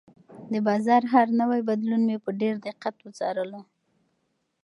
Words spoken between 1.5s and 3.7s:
بدلون مې په ډېر دقت وڅارلو.